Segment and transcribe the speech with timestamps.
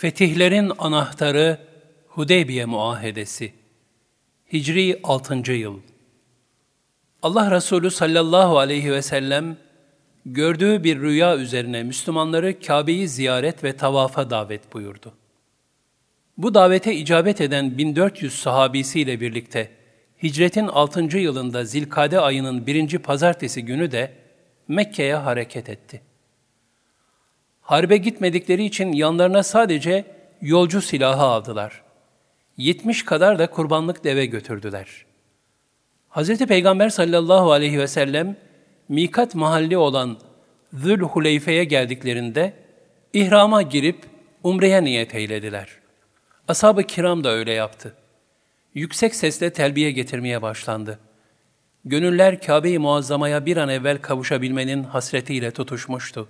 [0.00, 1.58] Fetihlerin anahtarı
[2.08, 3.52] Hudeybiye Muahedesi
[4.52, 5.52] Hicri 6.
[5.52, 5.80] yıl
[7.22, 9.56] Allah Resulü sallallahu aleyhi ve sellem
[10.26, 15.14] gördüğü bir rüya üzerine Müslümanları Kabe'yi ziyaret ve tavafa davet buyurdu.
[16.36, 19.70] Bu davete icabet eden 1400 sahabisiyle birlikte
[20.22, 21.18] hicretin 6.
[21.18, 24.12] yılında Zilkade ayının birinci pazartesi günü de
[24.68, 26.07] Mekke'ye hareket etti.
[27.68, 30.04] Harbe gitmedikleri için yanlarına sadece
[30.40, 31.82] yolcu silahı aldılar.
[32.56, 34.86] 70 kadar da kurbanlık deve götürdüler.
[36.10, 36.38] Hz.
[36.38, 38.36] Peygamber sallallahu aleyhi ve sellem
[38.88, 40.18] mikat mahalli olan
[40.72, 42.52] Zülhuleyfe'ye geldiklerinde
[43.12, 44.06] ihrama girip
[44.42, 45.68] umreye niyet eylediler.
[46.48, 47.94] Ashab-ı kiram da öyle yaptı.
[48.74, 50.98] Yüksek sesle telbiye getirmeye başlandı.
[51.84, 56.28] Gönüller Kabe-i Muazzama'ya bir an evvel kavuşabilmenin hasretiyle tutuşmuştu.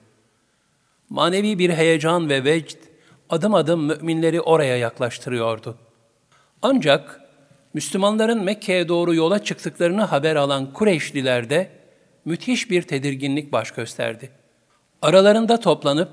[1.10, 2.76] Manevi bir heyecan ve vecd
[3.30, 5.78] adım adım müminleri oraya yaklaştırıyordu.
[6.62, 7.20] Ancak
[7.74, 11.70] Müslümanların Mekke'ye doğru yola çıktıklarını haber alan Kureyşlilerde
[12.24, 14.30] müthiş bir tedirginlik baş gösterdi.
[15.02, 16.10] Aralarında toplanıp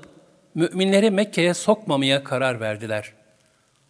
[0.54, 3.12] müminleri Mekke'ye sokmamaya karar verdiler.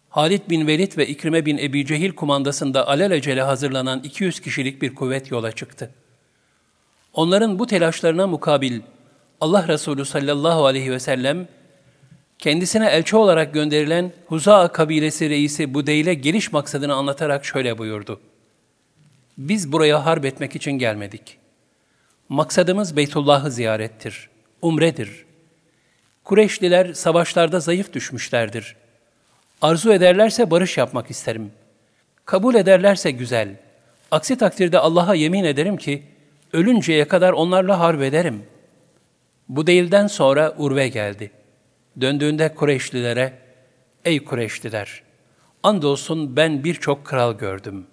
[0.09, 5.31] Halid bin Velid ve İkrime bin Ebi Cehil kumandasında alelacele hazırlanan 200 kişilik bir kuvvet
[5.31, 5.91] yola çıktı.
[7.13, 8.81] Onların bu telaşlarına mukabil
[9.41, 11.47] Allah Resulü sallallahu aleyhi ve sellem
[12.39, 18.19] kendisine elçi olarak gönderilen Huza'a kabilesi reisi Budeyl'e geliş maksadını anlatarak şöyle buyurdu.
[19.37, 21.37] Biz buraya harp etmek için gelmedik.
[22.29, 24.29] Maksadımız Beytullah'ı ziyarettir,
[24.61, 25.25] umredir.
[26.23, 28.75] Kureyşliler savaşlarda zayıf düşmüşlerdir.
[29.61, 31.51] Arzu ederlerse barış yapmak isterim.
[32.25, 33.55] Kabul ederlerse güzel.
[34.11, 36.03] Aksi takdirde Allah'a yemin ederim ki,
[36.53, 38.56] ölünceye kadar onlarla harp ederim.''
[39.49, 41.31] Bu değilden sonra Urve geldi.
[42.01, 43.33] Döndüğünde Kureyşlilere,
[44.05, 45.03] ''Ey Kureyşliler,
[45.63, 47.87] andolsun ben birçok kral gördüm.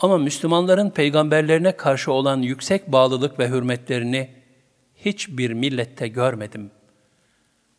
[0.00, 4.30] Ama Müslümanların peygamberlerine karşı olan yüksek bağlılık ve hürmetlerini
[4.96, 6.70] hiçbir millette görmedim.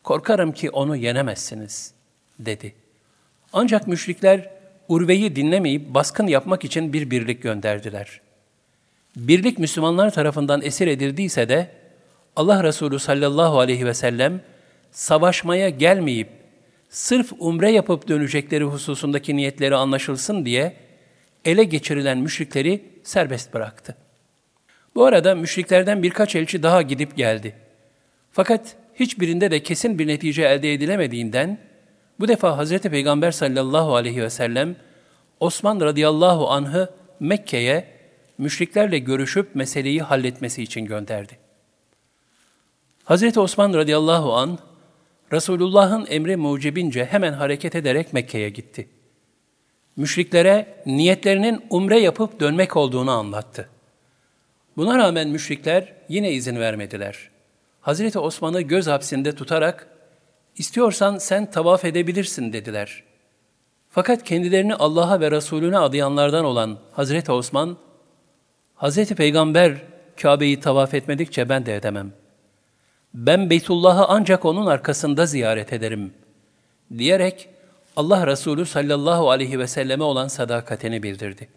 [0.03, 1.95] Korkarım ki onu yenemezsiniz.''
[2.39, 2.75] dedi.
[3.53, 4.49] Ancak müşrikler
[4.87, 8.21] Urve'yi dinlemeyip baskın yapmak için bir birlik gönderdiler.
[9.15, 11.71] Birlik Müslümanlar tarafından esir edildiyse de,
[12.35, 14.41] Allah Resulü sallallahu aleyhi ve sellem
[14.91, 16.29] savaşmaya gelmeyip
[16.89, 20.75] sırf umre yapıp dönecekleri hususundaki niyetleri anlaşılsın diye
[21.45, 23.95] ele geçirilen müşrikleri serbest bıraktı.
[24.95, 27.55] Bu arada müşriklerden birkaç elçi daha gidip geldi.
[28.31, 31.57] Fakat hiçbirinde de kesin bir netice elde edilemediğinden
[32.19, 32.77] bu defa Hz.
[32.77, 34.75] Peygamber sallallahu aleyhi ve sellem
[35.39, 37.87] Osman radıyallahu anh'ı Mekke'ye
[38.37, 41.44] müşriklerle görüşüp meseleyi halletmesi için gönderdi.
[43.05, 44.59] Hazreti Osman radıyallahu an
[45.31, 48.89] Resulullah'ın emri mucibince hemen hareket ederek Mekke'ye gitti.
[49.95, 53.69] Müşriklere niyetlerinin umre yapıp dönmek olduğunu anlattı.
[54.77, 57.29] Buna rağmen müşrikler yine izin vermediler.
[57.81, 59.87] Hazreti Osman'ı göz hapsinde tutarak,
[60.55, 63.03] istiyorsan sen tavaf edebilirsin dediler.
[63.89, 67.77] Fakat kendilerini Allah'a ve Resulüne adayanlardan olan Hazreti Osman,
[68.75, 69.81] Hazreti Peygamber
[70.21, 72.24] Kabe'yi tavaf etmedikçe ben de edemem.''
[73.15, 76.13] Ben Beytullah'ı ancak onun arkasında ziyaret ederim
[76.97, 77.49] diyerek
[77.95, 81.47] Allah Resulü sallallahu aleyhi ve selleme olan sadakatini bildirdi.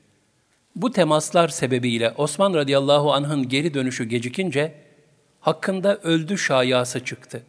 [0.76, 4.74] Bu temaslar sebebiyle Osman radıyallahu anh'ın geri dönüşü gecikince
[5.40, 7.42] hakkında öldü şayası çıktı.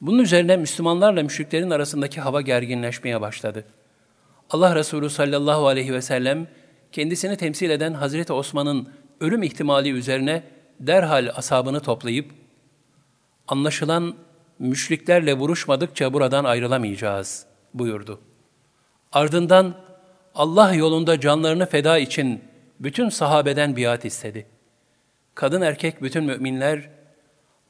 [0.00, 3.64] Bunun üzerine Müslümanlarla müşriklerin arasındaki hava gerginleşmeye başladı.
[4.50, 6.46] Allah Resulü sallallahu aleyhi ve sellem
[6.92, 8.88] kendisini temsil eden Hazreti Osman'ın
[9.20, 10.42] ölüm ihtimali üzerine
[10.80, 12.41] derhal asabını toplayıp
[13.48, 14.14] Anlaşılan
[14.58, 18.20] müşriklerle vuruşmadıkça buradan ayrılamayacağız buyurdu.
[19.12, 19.74] Ardından
[20.34, 22.44] Allah yolunda canlarını feda için
[22.80, 24.46] bütün sahabeden biat istedi.
[25.34, 26.90] Kadın erkek bütün müminler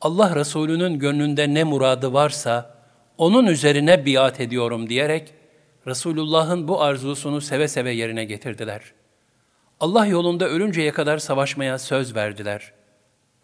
[0.00, 2.74] Allah Resulü'nün gönlünde ne muradı varsa
[3.18, 5.34] onun üzerine biat ediyorum diyerek
[5.86, 8.92] Resulullah'ın bu arzusunu seve seve yerine getirdiler.
[9.80, 12.81] Allah yolunda ölünceye kadar savaşmaya söz verdiler.''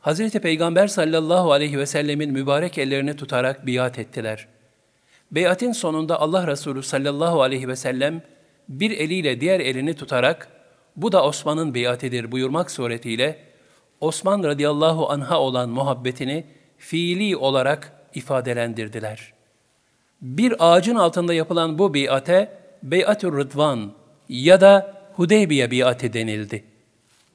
[0.01, 4.47] Hazreti Peygamber sallallahu aleyhi ve sellemin mübarek ellerini tutarak biat ettiler.
[5.31, 8.23] Beyatin sonunda Allah Resulü sallallahu aleyhi ve sellem
[8.69, 10.49] bir eliyle diğer elini tutarak
[10.97, 13.39] bu da Osman'ın beyatidir buyurmak suretiyle
[14.01, 16.45] Osman radıyallahu anha olan muhabbetini
[16.79, 19.33] fiili olarak ifadelendirdiler.
[20.23, 23.93] Bir ağacın altında yapılan bu beyate Beyatür Rıdvan
[24.29, 26.65] ya da Hudeybiye biatı denildi.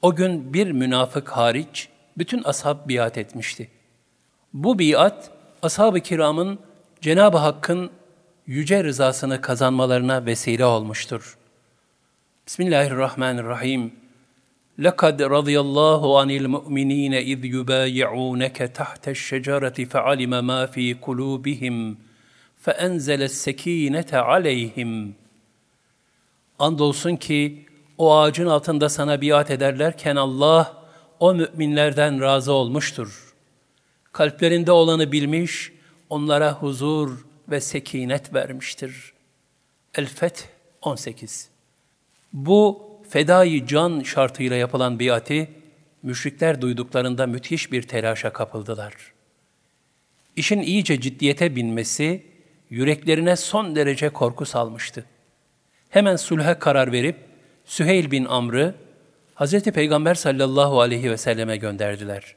[0.02, 3.69] O gün bir münafık hariç bütün ashab biat etmişti.
[4.53, 5.31] Bu biat,
[5.61, 6.59] ashab-ı kiramın
[7.01, 7.91] Cenab-ı Hakk'ın
[8.47, 11.37] yüce rızasını kazanmalarına vesile olmuştur.
[12.47, 13.93] Bismillahirrahmanirrahim.
[14.85, 21.75] لَقَدْ رَضِيَ اللّٰهُ عَنِ الْمُؤْمِنِينَ اِذْ يُبَايِعُونَكَ تَحْتَ الشَّجَرَةِ فَعَلِمَ مَا فِي قُلُوبِهِمْ
[22.65, 25.11] فَاَنْزَلَ السَّك۪ينَةَ عَلَيْهِمْ
[26.59, 27.65] Andolsun ki
[27.97, 30.79] o ağacın altında sana biat ederlerken Allah
[31.20, 33.34] o müminlerden razı olmuştur.
[34.12, 35.72] Kalplerinde olanı bilmiş,
[36.10, 39.12] onlara huzur ve sekinet vermiştir.
[39.94, 40.42] El-Feth
[40.82, 41.48] 18
[42.32, 45.50] Bu fedai can şartıyla yapılan biati,
[46.02, 48.94] müşrikler duyduklarında müthiş bir telaşa kapıldılar.
[50.36, 52.26] İşin iyice ciddiyete binmesi,
[52.70, 55.04] yüreklerine son derece korku salmıştı.
[55.88, 57.16] Hemen sulhe karar verip,
[57.64, 58.74] Süheyl bin Amr'ı
[59.36, 59.62] Hz.
[59.62, 62.34] Peygamber sallallahu aleyhi ve selleme gönderdiler.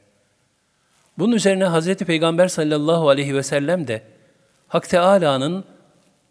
[1.18, 1.94] Bunun üzerine Hz.
[1.94, 4.02] Peygamber sallallahu aleyhi ve sellem de
[4.68, 5.64] Hak Teâlâ'nın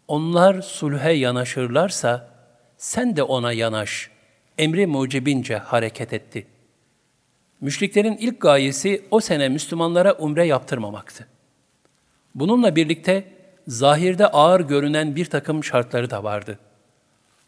[0.08, 2.28] onlar sulhe yanaşırlarsa
[2.76, 4.10] sen de ona yanaş,
[4.58, 6.46] emri mucibince hareket etti.
[7.60, 11.26] Müşriklerin ilk gayesi o sene Müslümanlara umre yaptırmamaktı.
[12.34, 13.24] Bununla birlikte
[13.66, 16.58] zahirde ağır görünen bir takım şartları da vardı.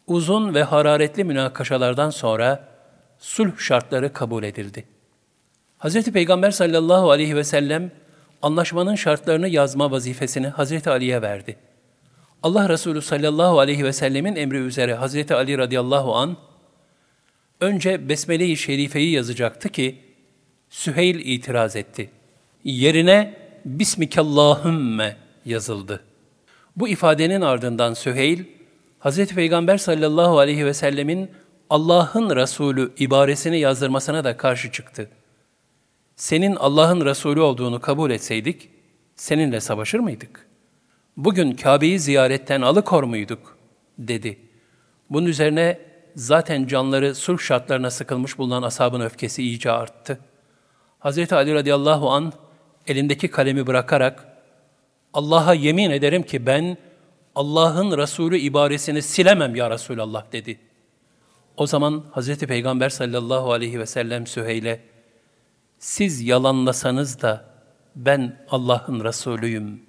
[0.07, 2.70] Uzun ve hararetli münakaşalardan sonra
[3.21, 4.85] sulh şartları kabul edildi.
[5.79, 6.05] Hz.
[6.05, 7.91] Peygamber sallallahu aleyhi ve sellem
[8.43, 10.87] anlaşmanın şartlarını yazma vazifesini Hz.
[10.87, 11.57] Ali'ye verdi.
[12.43, 15.31] Allah Resulü sallallahu aleyhi ve sellemin emri üzere Hz.
[15.31, 16.37] Ali radıyallahu an
[17.61, 19.99] önce Besmele-i Şerife'yi yazacaktı ki
[20.71, 22.11] Süheyl itiraz etti.
[22.65, 23.35] Yerine
[23.65, 26.05] Bismikallahümme yazıldı.
[26.77, 28.39] Bu ifadenin ardından Süheyl,
[29.01, 29.27] Hz.
[29.27, 31.31] Peygamber sallallahu aleyhi ve sellemin
[31.71, 35.11] Allah'ın Resulü ibaresini yazdırmasına da karşı çıktı.
[36.17, 38.71] Senin Allah'ın Resulü olduğunu kabul etseydik,
[39.17, 40.47] seninle savaşır mıydık?
[41.17, 43.57] Bugün Kabe'yi ziyaretten alıkor muyduk?
[43.99, 44.39] dedi.
[45.11, 45.79] Bunun üzerine
[46.17, 50.19] zaten canları sulh şartlarına sıkılmış bulunan ashabın öfkesi iyice arttı.
[51.01, 51.33] Hz.
[51.33, 52.33] Ali radıyallahu an
[52.87, 54.27] elindeki kalemi bırakarak
[55.15, 56.77] Allah'a yemin ederim ki ben
[57.35, 60.70] Allah'ın Resulü ibaresini silemem ya Resulallah dedi.
[61.61, 62.39] O zaman Hz.
[62.39, 64.81] Peygamber sallallahu aleyhi ve sellem Süheyl'e
[65.79, 67.45] siz yalanlasanız da
[67.97, 69.83] ben Allah'ın Resulüyüm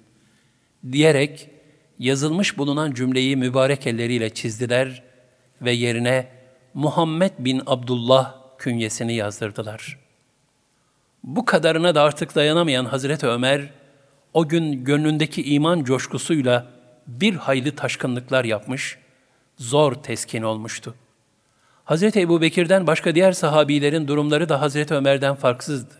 [0.92, 1.50] diyerek
[1.98, 5.02] yazılmış bulunan cümleyi mübarek elleriyle çizdiler
[5.62, 6.28] ve yerine
[6.74, 9.98] Muhammed bin Abdullah künyesini yazdırdılar.
[11.24, 13.70] Bu kadarına da artık dayanamayan Hazreti Ömer,
[14.34, 16.66] o gün gönlündeki iman coşkusuyla
[17.06, 18.98] bir hayli taşkınlıklar yapmış,
[19.58, 20.94] zor teskin olmuştu.
[21.84, 25.94] Hazreti Ebu Bekir'den başka diğer sahabilerin durumları da Hazreti Ömer'den farksızdı.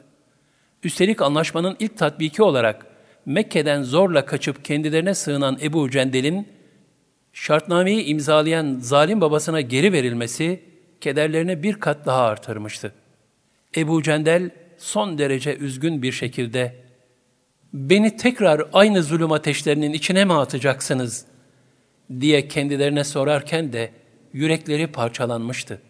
[0.82, 2.87] Üstelik anlaşmanın ilk tatbiki olarak
[3.26, 6.49] Mekke'den zorla kaçıp kendilerine sığınan Ebu Cendel'in
[7.32, 10.62] şartnameyi imzalayan zalim babasına geri verilmesi
[11.00, 12.93] kederlerini bir kat daha artırmıştı.
[13.76, 16.76] Ebu Cendel son derece üzgün bir şekilde
[17.73, 21.26] beni tekrar aynı zulüm ateşlerinin içine mi atacaksınız
[22.20, 23.90] diye kendilerine sorarken de
[24.32, 25.81] yürekleri parçalanmıştı.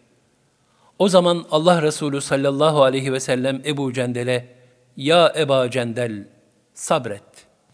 [0.98, 4.48] O zaman Allah Resulü sallallahu aleyhi ve sellem Ebu Cendel'e
[4.96, 6.28] Ya Eba Cendel
[6.74, 7.22] sabret.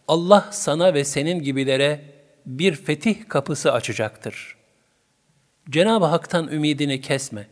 [0.09, 2.01] Allah sana ve senin gibilere
[2.47, 4.57] bir fetih kapısı açacaktır.
[5.71, 7.47] Cenab-ı Hak'tan ümidini kesme.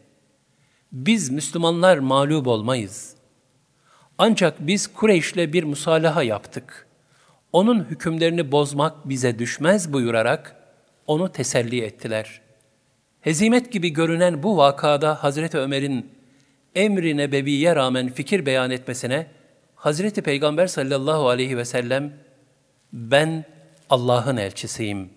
[0.93, 3.15] Biz Müslümanlar mağlup olmayız.
[4.19, 6.87] Ancak biz Kureyş'le bir musalaha yaptık.
[7.53, 10.57] Onun hükümlerini bozmak bize düşmez buyurarak
[11.07, 12.46] onu teselli ettiler.''
[13.27, 16.11] Hezimet gibi görünen bu vakada Hazreti Ömer'in
[16.75, 19.27] emri nebeviye rağmen fikir beyan etmesine
[19.75, 22.13] Hazreti Peygamber sallallahu aleyhi ve sellem
[22.93, 23.45] ben
[23.91, 25.11] Allah'ın elçisiyim.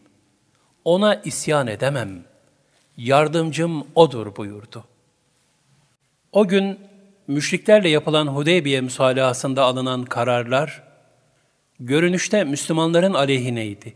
[0.86, 2.24] Ona isyan edemem.
[2.98, 4.84] Yardımcım odur buyurdu.
[6.32, 6.80] O gün
[7.28, 10.84] müşriklerle yapılan Hudeybiye müsalahasında alınan kararlar
[11.80, 13.94] görünüşte Müslümanların aleyhineydi.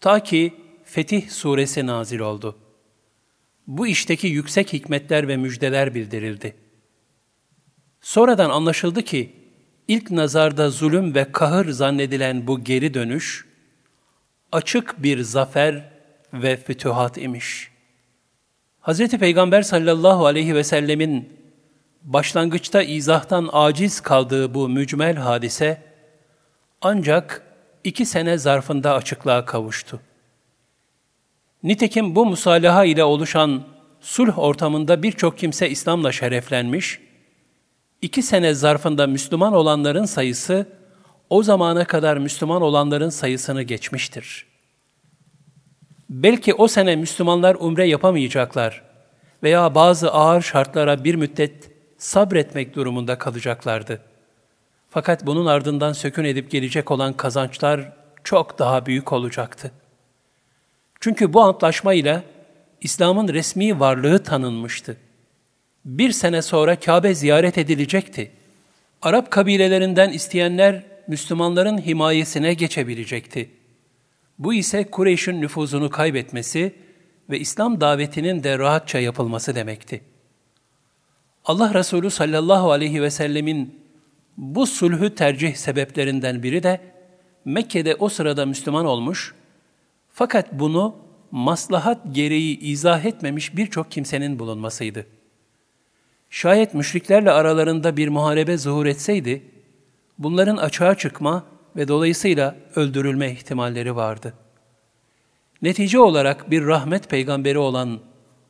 [0.00, 0.54] Ta ki
[0.84, 2.69] Fetih suresi nazil oldu.''
[3.66, 6.54] Bu işteki yüksek hikmetler ve müjdeler bildirildi.
[8.00, 9.32] Sonradan anlaşıldı ki,
[9.88, 13.46] ilk nazarda zulüm ve kahır zannedilen bu geri dönüş,
[14.52, 15.90] açık bir zafer
[16.32, 17.70] ve fütühat imiş.
[18.80, 19.08] Hz.
[19.08, 21.40] Peygamber sallallahu aleyhi ve sellemin
[22.02, 25.82] başlangıçta izahtan aciz kaldığı bu mücmel hadise,
[26.80, 27.42] ancak
[27.84, 30.00] iki sene zarfında açıklığa kavuştu.
[31.62, 33.62] Nitekim bu musalaha ile oluşan
[34.00, 37.00] sulh ortamında birçok kimse İslam'la şereflenmiş,
[38.02, 40.66] iki sene zarfında Müslüman olanların sayısı
[41.30, 44.46] o zamana kadar Müslüman olanların sayısını geçmiştir.
[46.10, 48.82] Belki o sene Müslümanlar umre yapamayacaklar
[49.42, 54.00] veya bazı ağır şartlara bir müddet sabretmek durumunda kalacaklardı.
[54.90, 57.92] Fakat bunun ardından sökün edip gelecek olan kazançlar
[58.24, 59.72] çok daha büyük olacaktı.
[61.00, 62.22] Çünkü bu antlaşma ile
[62.80, 64.96] İslam'ın resmi varlığı tanınmıştı.
[65.84, 68.30] Bir sene sonra Kabe ziyaret edilecekti.
[69.02, 73.50] Arap kabilelerinden isteyenler Müslümanların himayesine geçebilecekti.
[74.38, 76.74] Bu ise Kureyş'in nüfuzunu kaybetmesi
[77.30, 80.00] ve İslam davetinin de rahatça yapılması demekti.
[81.44, 83.80] Allah Resulü sallallahu aleyhi ve sellemin
[84.36, 86.80] bu sulhü tercih sebeplerinden biri de
[87.44, 89.34] Mekke'de o sırada Müslüman olmuş
[90.12, 90.96] fakat bunu
[91.30, 95.06] maslahat gereği izah etmemiş birçok kimsenin bulunmasıydı.
[96.30, 99.42] Şayet müşriklerle aralarında bir muharebe zuhur etseydi,
[100.18, 101.44] bunların açığa çıkma
[101.76, 104.34] ve dolayısıyla öldürülme ihtimalleri vardı.
[105.62, 108.00] Netice olarak bir rahmet peygamberi olan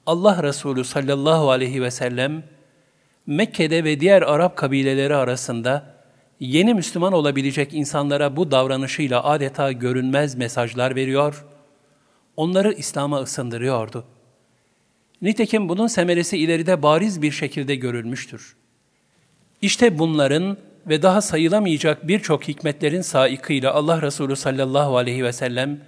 [0.07, 2.45] Allah Resulü sallallahu aleyhi ve sellem,
[3.27, 6.00] Mekke'de ve diğer Arap kabileleri arasında
[6.41, 11.45] yeni Müslüman olabilecek insanlara bu davranışıyla adeta görünmez mesajlar veriyor,
[12.37, 14.05] onları İslam'a ısındırıyordu.
[15.23, 18.57] Nitekim bunun semeresi ileride bariz bir şekilde görülmüştür.
[19.63, 20.57] İşte bunların
[20.87, 25.81] ve daha sayılamayacak birçok hikmetlerin saikıyla Allah Resulü sallallahu aleyhi ve sellem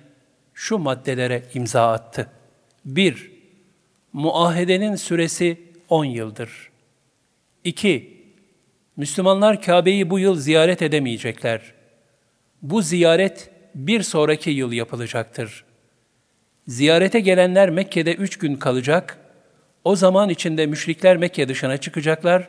[0.55, 2.29] şu maddelere imza attı.
[2.85, 3.33] 1.
[4.13, 6.71] Muahedenin süresi 10 yıldır.
[7.65, 8.22] 2.
[8.97, 11.61] Müslümanlar Kabe'yi bu yıl ziyaret edemeyecekler.
[12.63, 15.65] Bu ziyaret bir sonraki yıl yapılacaktır.
[16.67, 19.19] Ziyarete gelenler Mekke'de üç gün kalacak,
[19.85, 22.49] o zaman içinde müşrikler Mekke dışına çıkacaklar,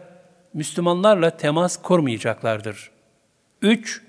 [0.53, 2.91] Müslümanlarla temas kurmayacaklardır.
[3.61, 4.01] 3.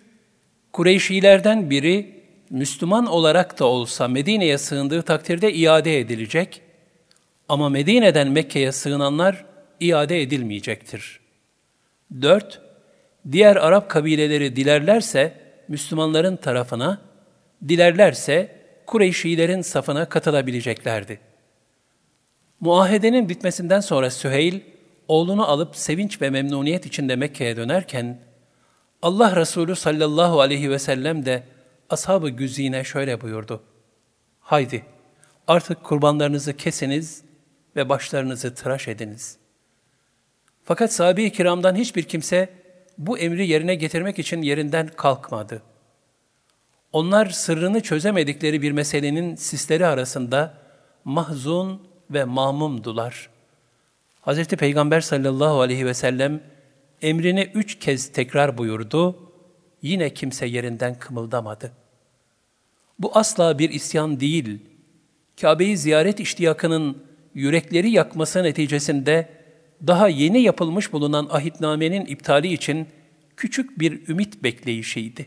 [0.72, 6.60] Kureyşilerden biri Müslüman olarak da olsa Medine'ye sığındığı takdirde iade edilecek
[7.48, 9.44] ama Medine'den Mekke'ye sığınanlar
[9.80, 11.23] iade edilmeyecektir.
[12.22, 12.60] 4.
[13.32, 15.32] Diğer Arap kabileleri dilerlerse
[15.68, 17.00] Müslümanların tarafına,
[17.68, 21.20] dilerlerse Kureyşilerin safına katılabileceklerdi.
[22.60, 24.60] Muahedenin bitmesinden sonra Süheyl,
[25.08, 28.18] oğlunu alıp sevinç ve memnuniyet içinde Mekke'ye dönerken,
[29.02, 31.42] Allah Resulü sallallahu aleyhi ve sellem de
[31.90, 33.62] ashab-ı güzine şöyle buyurdu.
[34.40, 34.84] Haydi
[35.46, 37.22] artık kurbanlarınızı kesiniz
[37.76, 39.43] ve başlarınızı tıraş ediniz.
[40.64, 42.48] Fakat sahabe-i kiramdan hiçbir kimse
[42.98, 45.62] bu emri yerine getirmek için yerinden kalkmadı.
[46.92, 50.54] Onlar sırrını çözemedikleri bir meselenin sisleri arasında
[51.04, 53.30] mahzun ve mamumdular.
[54.26, 54.46] Hz.
[54.46, 56.40] Peygamber sallallahu aleyhi ve sellem
[57.02, 59.16] emrini üç kez tekrar buyurdu,
[59.82, 61.72] yine kimse yerinden kımıldamadı.
[62.98, 64.58] Bu asla bir isyan değil,
[65.40, 67.02] Kabe'yi ziyaret iştiyakının
[67.34, 69.28] yürekleri yakması neticesinde
[69.86, 72.88] daha yeni yapılmış bulunan ahitnamenin iptali için
[73.36, 75.26] küçük bir ümit bekleyişiydi.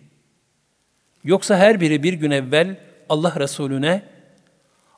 [1.23, 4.03] Yoksa her biri bir gün evvel Allah Resulüne,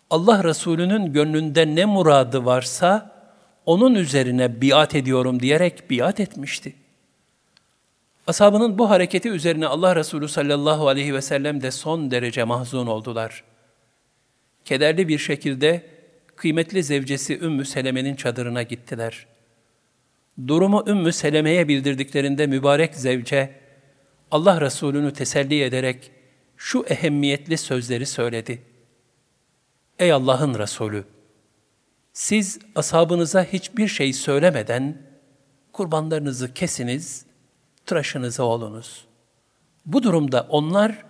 [0.10, 3.20] Allah Resulünün gönlünde ne muradı varsa
[3.66, 6.74] onun üzerine biat ediyorum diyerek biat etmişti.
[8.28, 13.44] Ashabının bu hareketi üzerine Allah Resulü sallallahu aleyhi ve sellem de son derece mahzun oldular.
[14.66, 15.86] Kederli bir şekilde
[16.36, 19.28] kıymetli zevcesi Ümmü Seleme'nin çadırına gittiler.
[20.48, 23.56] Durumu Ümmü Seleme'ye bildirdiklerinde mübarek zevce,
[24.32, 26.12] Allah Resulü'nü teselli ederek
[26.58, 28.62] şu ehemmiyetli sözleri söyledi.
[30.00, 31.06] Ey Allah'ın Resulü!
[32.14, 34.98] Siz ashabınıza hiçbir şey söylemeden
[35.74, 37.26] kurbanlarınızı kesiniz,
[37.86, 39.06] tıraşınızı olunuz.
[39.86, 41.06] Bu durumda onlar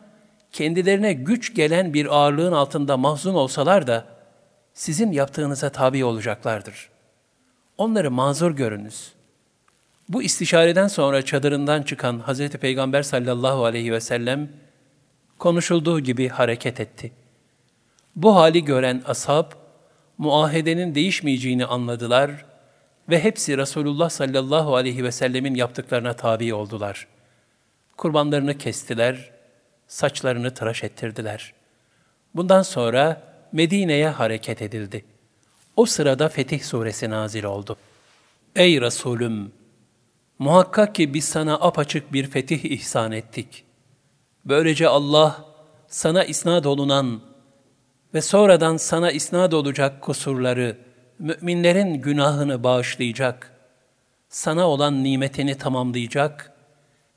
[0.52, 4.06] kendilerine güç gelen bir ağırlığın altında mahzun olsalar da
[4.74, 6.90] sizin yaptığınıza tabi olacaklardır.
[7.78, 9.19] Onları mazur görünüz.
[10.10, 12.50] Bu istişareden sonra çadırından çıkan Hz.
[12.50, 14.50] Peygamber sallallahu aleyhi ve sellem
[15.40, 17.12] konuşulduğu gibi hareket etti.
[18.16, 19.52] Bu hali gören ashab,
[20.18, 22.46] muahedenin değişmeyeceğini anladılar
[23.10, 27.08] ve hepsi Resulullah sallallahu aleyhi ve sellemin yaptıklarına tabi oldular.
[27.98, 29.32] Kurbanlarını kestiler,
[29.88, 31.54] saçlarını tıraş ettirdiler.
[32.36, 35.06] Bundan sonra Medine'ye hareket edildi.
[35.76, 37.78] O sırada Fetih Suresi nazil oldu.
[38.56, 39.59] Ey Resulüm!
[40.40, 43.64] Muhakkak ki biz sana apaçık bir fetih ihsan ettik.
[44.46, 45.46] Böylece Allah
[45.88, 47.22] sana isnat olunan
[48.14, 50.78] ve sonradan sana isnat olacak kusurları,
[51.20, 53.54] müminlerin günahını bağışlayacak,
[54.30, 56.54] sana olan nimetini tamamlayacak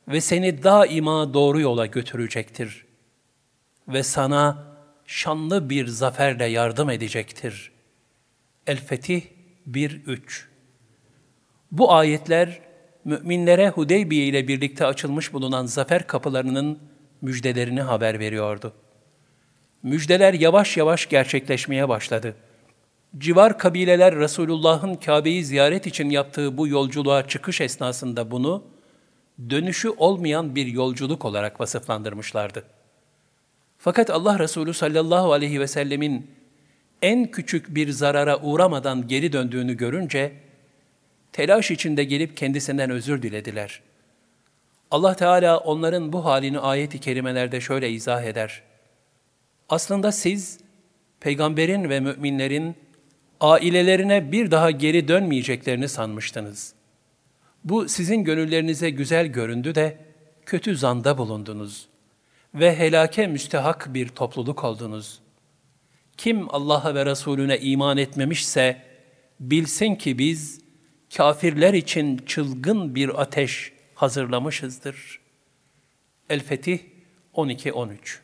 [0.08, 2.86] ve seni daima doğru yola götürecektir.
[3.88, 4.64] Ve sana
[5.06, 7.72] şanlı bir zaferle yardım edecektir.
[8.66, 9.22] El-Fetih
[9.70, 10.20] 1-3
[11.72, 12.71] Bu ayetler,
[13.04, 16.78] müminlere Hudeybiye ile birlikte açılmış bulunan zafer kapılarının
[17.22, 18.72] müjdelerini haber veriyordu.
[19.82, 22.34] Müjdeler yavaş yavaş gerçekleşmeye başladı.
[23.18, 28.64] Civar kabileler Resulullah'ın Kabe'yi ziyaret için yaptığı bu yolculuğa çıkış esnasında bunu,
[29.50, 32.64] dönüşü olmayan bir yolculuk olarak vasıflandırmışlardı.
[33.78, 36.30] Fakat Allah Resulü sallallahu aleyhi ve sellemin
[37.02, 40.32] en küçük bir zarara uğramadan geri döndüğünü görünce,
[41.32, 43.80] telaş içinde gelip kendisinden özür dilediler.
[44.90, 48.62] Allah Teala onların bu halini ayet-i kerimelerde şöyle izah eder.
[49.68, 50.58] Aslında siz,
[51.20, 52.76] peygamberin ve müminlerin
[53.40, 56.74] ailelerine bir daha geri dönmeyeceklerini sanmıştınız.
[57.64, 59.96] Bu sizin gönüllerinize güzel göründü de
[60.46, 61.88] kötü zanda bulundunuz
[62.54, 65.20] ve helake müstehak bir topluluk oldunuz.
[66.16, 68.82] Kim Allah'a ve Resulüne iman etmemişse
[69.40, 70.61] bilsin ki biz
[71.16, 75.20] kafirler için çılgın bir ateş hazırlamışızdır.
[76.30, 76.78] El-Fetih
[77.34, 78.18] 12-13